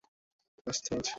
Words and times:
রাস্তা 0.67 0.87
সাফ 0.87 0.99
আছে। 0.99 1.09